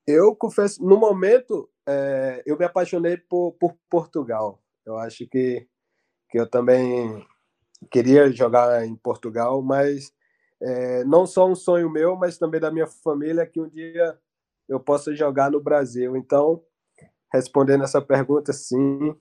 Eu 0.07 0.35
confesso, 0.35 0.85
no 0.85 0.99
momento, 0.99 1.69
é, 1.87 2.43
eu 2.45 2.59
me 2.59 2.65
apaixonei 2.65 3.17
por, 3.17 3.53
por 3.53 3.75
Portugal. 3.89 4.61
Eu 4.85 4.97
acho 4.99 5.27
que, 5.29 5.67
que 6.29 6.39
eu 6.39 6.47
também 6.47 7.25
queria 7.91 8.31
jogar 8.31 8.85
em 8.85 8.97
Portugal, 8.97 9.63
mas 9.63 10.13
é, 10.61 11.05
não 11.05 11.27
só 11.27 11.49
um 11.49 11.55
sonho 11.55 11.91
meu, 11.91 12.17
mas 12.17 12.39
também 12.39 12.61
da 12.61 12.71
minha 12.71 12.87
família, 12.87 13.47
que 13.47 13.61
um 13.61 13.69
dia 13.69 14.19
eu 14.73 14.81
possa 14.81 15.15
jogar 15.15 15.51
no 15.51 15.61
Brasil. 15.61 16.17
Então, 16.17 16.63
respondendo 17.33 17.85
essa 17.85 18.01
pergunta, 18.01 18.53
sim, 18.53 19.15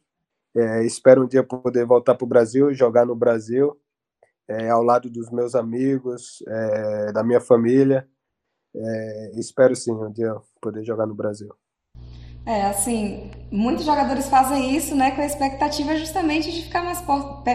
é, 0.55 0.85
espero 0.85 1.23
um 1.23 1.27
dia 1.27 1.43
poder 1.43 1.85
voltar 1.85 2.15
para 2.15 2.25
o 2.25 2.27
Brasil, 2.27 2.73
jogar 2.73 3.05
no 3.05 3.15
Brasil 3.15 3.77
é, 4.47 4.69
ao 4.69 4.83
lado 4.83 5.09
dos 5.09 5.29
meus 5.29 5.55
amigos, 5.55 6.43
é, 6.47 7.11
da 7.11 7.23
minha 7.23 7.41
família. 7.41 8.07
É, 8.73 9.31
espero 9.39 9.75
sim 9.75 9.91
um 9.91 10.11
dia 10.11 10.33
poder 10.61 10.83
jogar 10.83 11.05
no 11.05 11.15
Brasil. 11.15 11.53
É, 12.45 12.63
assim, 12.63 13.29
muitos 13.51 13.85
jogadores 13.85 14.27
fazem 14.27 14.75
isso, 14.75 14.95
né, 14.95 15.11
com 15.11 15.21
a 15.21 15.25
expectativa 15.25 15.95
justamente 15.97 16.51
de 16.51 16.63
ficar 16.63 16.83
mais, 16.83 17.03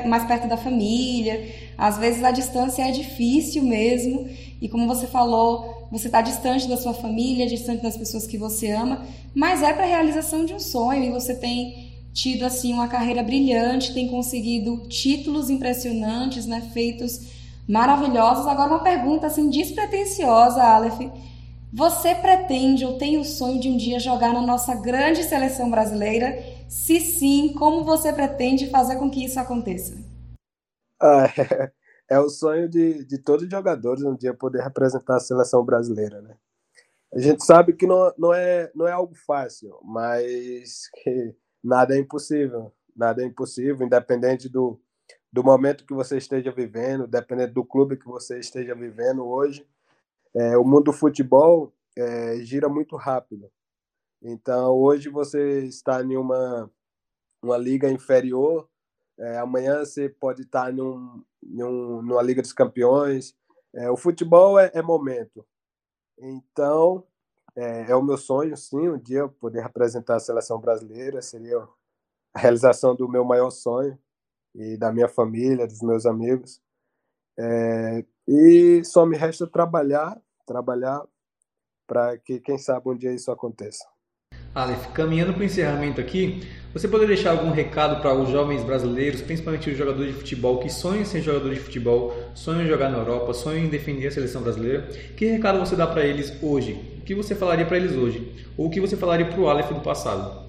mais 0.07 0.25
perto 0.25 0.47
da 0.47 0.57
família. 0.57 1.73
Às 1.76 1.99
vezes 1.99 2.23
a 2.23 2.31
distância 2.31 2.83
é 2.83 2.90
difícil 2.90 3.62
mesmo, 3.62 4.28
e 4.61 4.69
como 4.69 4.87
você 4.87 5.07
falou, 5.07 5.88
você 5.90 6.07
está 6.07 6.21
distante 6.21 6.69
da 6.69 6.76
sua 6.76 6.95
família, 6.95 7.47
distante 7.47 7.83
das 7.83 7.97
pessoas 7.97 8.26
que 8.26 8.38
você 8.38 8.71
ama, 8.71 9.05
mas 9.35 9.62
é 9.62 9.73
para 9.73 9.85
a 9.85 9.88
realização 9.88 10.45
de 10.45 10.55
um 10.55 10.61
sonho 10.61 11.05
e 11.05 11.11
você 11.11 11.35
tem 11.35 11.93
tido 12.12 12.45
assim 12.45 12.73
uma 12.73 12.88
carreira 12.88 13.23
brilhante, 13.23 13.93
tem 13.93 14.09
conseguido 14.09 14.88
títulos 14.88 15.50
impressionantes, 15.50 16.47
né, 16.47 16.62
feitos 16.73 17.21
maravilhosos. 17.69 18.47
Agora 18.47 18.71
uma 18.71 18.83
pergunta 18.83 19.26
assim 19.26 19.50
despretensiosa, 19.50 20.62
Aleph. 20.62 21.00
Você 21.73 22.15
pretende 22.15 22.85
ou 22.85 22.97
tem 22.97 23.19
o 23.19 23.25
sonho 23.25 23.61
de 23.61 23.69
um 23.69 23.77
dia 23.77 23.99
jogar 23.99 24.33
na 24.33 24.41
nossa 24.41 24.75
grande 24.75 25.25
seleção 25.25 25.71
brasileira? 25.71 26.39
Se 26.69 27.01
sim, 27.01 27.53
como 27.55 27.85
você 27.85 28.13
pretende 28.13 28.71
fazer 28.71 28.97
com 28.97 29.11
que 29.11 29.25
isso 29.25 29.39
aconteça? 29.39 29.97
Ah, 31.01 31.27
é, 31.37 31.73
é, 32.17 32.21
o 32.21 32.29
sonho 32.29 32.69
de, 32.69 33.05
de 33.05 33.19
todos 33.19 33.45
os 33.45 33.51
jogadores 33.51 34.03
um 34.03 34.15
dia 34.15 34.33
poder 34.33 34.63
representar 34.63 35.17
a 35.17 35.21
seleção 35.21 35.65
brasileira, 35.65 36.23
né? 36.23 36.37
A 37.15 37.19
gente 37.19 37.45
sabe 37.45 37.73
que 37.73 37.87
não, 37.87 38.13
não, 38.19 38.35
é, 38.35 38.71
não 38.75 38.87
é 38.87 38.93
algo 38.93 39.15
fácil, 39.15 39.79
mas 39.83 40.89
que 41.03 41.35
nada 41.63 41.95
é 41.95 41.99
impossível. 41.99 42.73
Nada 42.95 43.23
é 43.23 43.27
impossível, 43.27 43.87
independente 43.87 44.49
do, 44.49 44.81
do 45.33 45.45
momento 45.45 45.85
que 45.85 45.95
você 45.95 46.17
esteja 46.17 46.51
vivendo, 46.51 47.05
independente 47.07 47.53
do 47.53 47.65
clube 47.65 47.97
que 47.97 48.07
você 48.07 48.39
esteja 48.39 48.75
vivendo 48.75 49.27
hoje. 49.27 49.67
É, 50.37 50.57
o 50.57 50.64
mundo 50.64 50.85
do 50.85 50.93
futebol 50.93 51.73
é, 51.97 52.37
gira 52.40 52.69
muito 52.69 52.97
rápido. 52.97 53.50
Então, 54.23 54.75
hoje 54.75 55.09
você 55.09 55.64
está 55.64 56.02
em 56.02 56.16
uma, 56.16 56.71
uma 57.43 57.57
liga 57.57 57.90
inferior, 57.90 58.69
é, 59.19 59.38
amanhã 59.38 59.78
você 59.85 60.09
pode 60.09 60.43
estar 60.43 60.73
num, 60.73 61.25
num, 61.43 62.02
numa 62.02 62.23
Liga 62.23 62.43
dos 62.43 62.52
Campeões. 62.52 63.35
É, 63.75 63.90
o 63.90 63.97
futebol 63.97 64.59
é, 64.59 64.71
é 64.75 64.83
momento. 64.83 65.47
Então, 66.19 67.07
é, 67.57 67.90
é, 67.90 67.97
o 67.97 68.02
meu 68.02 68.19
sonho, 68.19 68.57
sim, 68.57 68.88
um 68.88 68.99
dia 68.99 69.28
poder 69.28 69.62
representar 69.62 70.16
a 70.16 70.21
seleção 70.21 70.61
brasileira. 70.61 71.23
Seria 71.23 71.66
a 72.35 72.38
realização 72.38 72.95
do 72.95 73.09
meu 73.09 73.25
maior 73.25 73.50
sonho 73.50 73.99
e 74.55 74.76
da 74.76 74.93
minha 74.93 75.09
família, 75.09 75.66
dos 75.66 75.81
meus 75.83 76.05
amigos. 76.05 76.61
É, 77.38 78.05
e 78.28 78.85
só 78.85 79.07
me 79.07 79.16
resta 79.16 79.47
trabalhar, 79.47 80.21
trabalhar 80.47 81.03
para 81.87 82.17
que, 82.19 82.41
quem 82.41 82.57
sabe, 82.57 82.88
um 82.88 82.97
dia 82.97 83.12
isso 83.12 83.31
aconteça. 83.31 83.85
Aleph, 84.55 84.91
caminhando 84.93 85.35
para 85.35 85.43
o 85.43 85.45
encerramento 85.45 86.00
aqui, 86.00 86.41
você 86.73 86.88
poderia 86.88 87.15
deixar 87.15 87.33
algum 87.33 87.50
recado 87.50 88.00
para 88.00 88.15
os 88.15 88.31
jovens 88.31 88.65
brasileiros, 88.65 89.21
principalmente 89.21 89.69
os 89.69 89.76
jogadores 89.76 90.15
de 90.15 90.19
futebol 90.19 90.61
que 90.61 90.71
sonham 90.71 91.03
em 91.03 91.05
ser 91.05 91.21
jogador 91.21 91.53
de 91.53 91.61
futebol, 91.61 92.15
sonham 92.35 92.62
em 92.62 92.67
jogar 92.67 92.88
na 92.88 92.97
Europa, 92.97 93.35
sonham 93.35 93.67
em 93.67 93.69
defender 93.69 94.07
a 94.07 94.11
seleção 94.11 94.43
brasileira? 94.43 94.88
Que 95.15 95.26
recado 95.26 95.59
você 95.59 95.76
dá 95.76 95.87
para 95.87 96.07
eles 96.07 96.43
hoje? 96.43 96.73
O 96.99 97.05
que 97.05 97.15
você 97.15 97.35
falaria 97.35 97.67
para 97.67 97.76
eles 97.76 97.93
hoje? 97.93 98.47
Ou 98.57 98.69
o 98.69 98.71
que 98.71 98.81
você 98.81 98.97
falaria 98.97 99.29
para 99.29 99.38
o 99.38 99.47
Aleph 99.47 99.71
do 99.73 99.83
passado? 99.83 100.47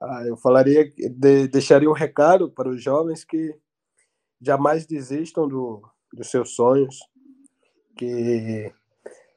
Ah, 0.00 0.22
eu 0.24 0.36
falaria, 0.36 0.84
de, 0.84 1.48
deixaria 1.48 1.90
um 1.90 1.94
recado 1.94 2.48
para 2.48 2.68
os 2.68 2.80
jovens 2.80 3.24
que 3.24 3.56
jamais 4.40 4.86
desistam 4.86 5.48
do, 5.48 5.82
dos 6.12 6.30
seus 6.30 6.54
sonhos, 6.54 6.96
que 7.98 8.72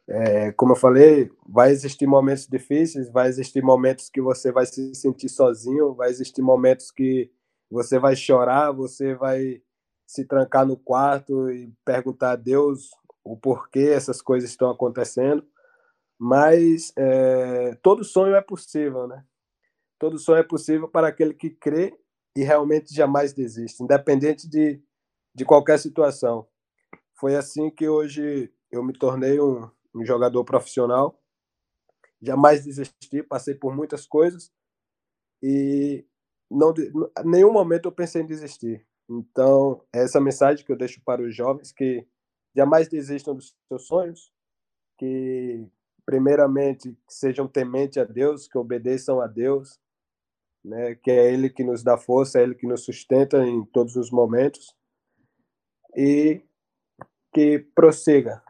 é, 0.08 0.52
como 0.54 0.74
eu 0.74 0.76
falei, 0.76 1.32
vai 1.48 1.72
existir 1.72 2.06
momentos 2.06 2.48
difíceis, 2.48 3.10
vai 3.10 3.28
existir 3.28 3.64
momentos 3.64 4.10
que 4.10 4.22
você 4.22 4.52
vai 4.52 4.66
se 4.66 4.94
sentir 4.94 5.30
sozinho, 5.30 5.94
vai 5.94 6.10
existir 6.10 6.42
momentos 6.42 6.92
que 6.92 7.32
você 7.70 7.98
vai 7.98 8.16
chorar, 8.16 8.72
você 8.72 9.16
vai 9.16 9.62
se 10.06 10.26
trancar 10.26 10.66
no 10.66 10.78
quarto 10.78 11.50
e 11.50 11.74
perguntar 11.86 12.32
a 12.32 12.36
Deus 12.36 12.92
o 13.24 13.38
porquê 13.38 13.92
essas 13.96 14.22
coisas 14.22 14.50
estão 14.50 14.70
acontecendo. 14.70 15.46
Mas 16.20 16.92
é, 16.98 17.76
todo 17.82 18.04
sonho 18.04 18.36
é 18.36 18.42
possível, 18.42 19.08
né? 19.08 19.24
Todo 19.98 20.20
sonho 20.20 20.40
é 20.40 20.44
possível 20.44 20.88
para 20.88 21.08
aquele 21.08 21.34
que 21.34 21.50
crê 21.50 21.98
e 22.36 22.44
realmente 22.44 22.94
jamais 22.94 23.34
desiste, 23.34 23.82
independente 23.82 24.50
de, 24.50 24.82
de 25.34 25.46
qualquer 25.46 25.80
situação. 25.80 26.46
Foi 27.22 27.36
assim 27.36 27.70
que 27.70 27.88
hoje 27.88 28.52
eu 28.72 28.84
me 28.84 28.94
tornei 28.94 29.40
um, 29.40 29.70
um 29.94 30.04
jogador 30.04 30.44
profissional. 30.44 31.22
Jamais 32.20 32.66
desisti, 32.66 33.22
passei 33.22 33.54
por 33.54 33.76
muitas 33.76 34.08
coisas 34.08 34.52
e 35.40 36.04
não, 36.50 36.74
nenhum 37.24 37.54
momento 37.54 37.86
eu 37.86 37.92
pensei 37.92 38.24
em 38.24 38.26
desistir. 38.26 38.84
Então, 39.08 39.86
é 39.94 40.02
essa 40.02 40.20
mensagem 40.20 40.66
que 40.66 40.72
eu 40.72 40.76
deixo 40.76 41.00
para 41.06 41.22
os 41.22 41.36
jovens 41.36 41.72
que 41.72 42.08
jamais 42.56 42.90
desistam 42.90 43.36
dos 43.36 43.56
seus 43.68 43.86
sonhos, 43.86 44.34
que 44.98 45.64
primeiramente 46.04 46.98
sejam 47.08 47.48
tementes 47.48 48.00
a 48.00 48.04
Deus, 48.04 48.48
que 48.48 48.58
obedeçam 48.58 49.22
a 49.22 49.28
Deus, 49.28 49.80
né, 50.66 50.96
que 50.96 51.12
é 51.12 51.32
Ele 51.32 51.52
que 51.52 51.64
nos 51.64 51.84
dá 51.84 52.00
força, 52.00 52.40
é 52.40 52.44
Ele 52.44 52.56
que 52.56 52.66
nos 52.66 52.84
sustenta 52.84 53.46
em 53.46 53.64
todos 53.66 53.96
os 53.96 54.10
momentos, 54.10 54.76
e 55.96 56.44
que 57.34 57.60
prossiga, 57.74 58.42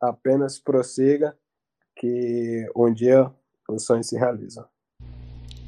apenas 0.00 0.58
prossiga, 0.58 1.36
que 1.96 2.66
um 2.76 2.92
dia 2.92 3.30
os 3.68 3.84
sonhos 3.84 4.08
se 4.08 4.16
realizam. 4.16 4.64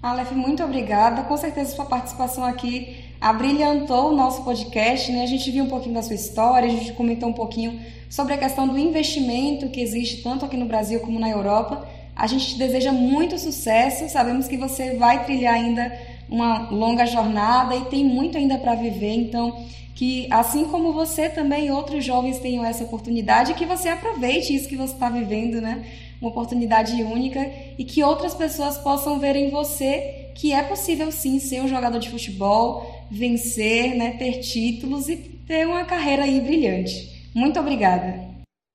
Aleph, 0.03 0.33
muito 0.33 0.63
obrigada. 0.63 1.23
Com 1.25 1.37
certeza 1.37 1.75
sua 1.75 1.87
participação 1.87 2.45
aqui 2.45 3.05
abrilhantou 3.21 4.11
o 4.11 4.17
nosso 4.17 4.45
podcast, 4.45 5.11
né? 5.11 5.23
A 5.23 5.27
gente 5.27 5.51
viu 5.51 5.65
um 5.65 5.69
pouquinho 5.69 5.95
da 5.95 6.03
sua 6.03 6.15
história, 6.15 6.69
a 6.69 6.71
gente 6.71 6.93
comentou 6.93 7.29
um 7.29 7.33
pouquinho 7.33 7.81
sobre 8.11 8.35
a 8.35 8.39
questão 8.39 8.69
do 8.69 8.79
investimento 8.79 9.71
que 9.71 9.81
existe 9.81 10.23
tanto 10.23 10.45
aqui 10.45 10.57
no 10.57 10.67
Brasil 10.67 11.01
como 11.01 11.19
na 11.19 11.29
Europa. 11.29 11.89
A 12.15 12.27
gente 12.27 12.47
te 12.47 12.59
deseja 12.59 12.93
muito 12.93 13.39
sucesso, 13.39 14.09
sabemos 14.09 14.47
que 14.47 14.57
você 14.57 14.97
vai 14.97 15.25
trilhar 15.25 15.55
ainda 15.55 15.93
uma 16.29 16.71
longa 16.71 17.07
jornada 17.07 17.75
e 17.77 17.85
tem 17.87 18.05
muito 18.05 18.37
ainda 18.37 18.59
para 18.59 18.75
viver, 18.75 19.13
então 19.13 19.65
que 19.95 20.31
assim 20.31 20.67
como 20.67 20.93
você 20.93 21.31
também 21.31 21.71
outros 21.71 22.05
jovens 22.05 22.39
tenham 22.39 22.65
essa 22.65 22.85
oportunidade, 22.85 23.55
que 23.55 23.65
você 23.65 23.89
aproveite 23.89 24.55
isso 24.55 24.69
que 24.69 24.77
você 24.77 24.93
está 24.93 25.09
vivendo, 25.09 25.61
né? 25.61 25.87
Uma 26.21 26.31
oportunidade 26.31 27.03
única 27.03 27.41
e 27.79 27.85
que 27.85 28.05
outras 28.05 28.35
pessoas 28.35 28.77
possam 28.77 29.19
ver 29.19 29.37
em 29.37 29.51
você 29.51 30.33
que 30.35 30.53
é 30.53 30.63
possível 30.63 31.11
sim 31.11 31.39
ser 31.39 31.63
um 31.63 31.69
jogador 31.69 31.99
de 31.99 32.11
futebol, 32.11 32.87
vencer, 33.11 33.97
né, 33.97 34.19
ter 34.19 34.41
títulos 34.41 35.09
e 35.09 35.17
ter 35.17 35.67
uma 35.67 35.85
carreira 35.85 36.25
aí 36.25 36.41
brilhante. 36.41 37.31
Muito 37.35 37.59
obrigada. 37.59 38.23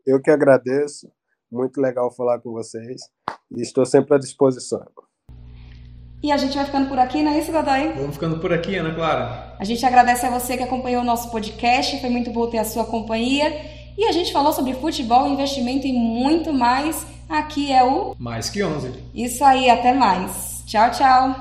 Eu 0.05 0.19
que 0.19 0.31
agradeço. 0.31 1.11
Muito 1.51 1.79
legal 1.79 2.11
falar 2.11 2.39
com 2.39 2.51
vocês 2.51 3.01
e 3.51 3.61
estou 3.61 3.85
sempre 3.85 4.15
à 4.15 4.17
disposição. 4.17 4.83
E 6.23 6.31
a 6.31 6.37
gente 6.37 6.55
vai 6.55 6.65
ficando 6.65 6.87
por 6.87 6.99
aqui, 6.99 7.23
não 7.23 7.31
é 7.31 7.39
isso, 7.39 7.51
Godoy? 7.51 7.93
Vamos 7.95 8.13
ficando 8.13 8.37
por 8.37 8.53
aqui, 8.53 8.75
Ana 8.75 8.93
Clara. 8.93 9.55
A 9.57 9.63
gente 9.63 9.83
agradece 9.83 10.23
a 10.23 10.29
você 10.29 10.55
que 10.55 10.61
acompanhou 10.61 11.01
o 11.01 11.05
nosso 11.05 11.31
podcast, 11.31 11.99
foi 11.99 12.11
muito 12.11 12.29
bom 12.29 12.45
ter 12.47 12.59
a 12.59 12.63
sua 12.63 12.85
companhia. 12.85 13.51
E 13.97 14.05
a 14.05 14.11
gente 14.11 14.31
falou 14.31 14.53
sobre 14.53 14.75
futebol, 14.75 15.27
investimento 15.27 15.87
e 15.87 15.91
muito 15.91 16.53
mais. 16.53 17.07
Aqui 17.27 17.71
é 17.71 17.83
o 17.83 18.15
Mais 18.19 18.51
que 18.51 18.63
11. 18.63 18.93
Isso 19.15 19.43
aí, 19.43 19.67
até 19.67 19.93
mais. 19.93 20.63
Tchau, 20.67 20.91
tchau. 20.91 21.35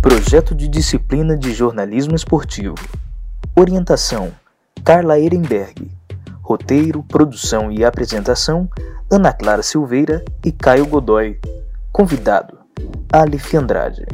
Projeto 0.00 0.54
de 0.54 0.66
Disciplina 0.66 1.36
de 1.36 1.52
Jornalismo 1.52 2.16
Esportivo. 2.16 2.74
Orientação: 3.54 4.32
Carla 4.82 5.18
Ehrenberg. 5.20 5.99
Roteiro, 6.50 7.04
produção 7.04 7.70
e 7.70 7.84
apresentação: 7.84 8.68
Ana 9.08 9.32
Clara 9.32 9.62
Silveira 9.62 10.24
e 10.44 10.50
Caio 10.50 10.84
Godoy. 10.84 11.38
Convidado: 11.92 12.58
Alif 13.12 13.56
Andrade. 13.56 14.04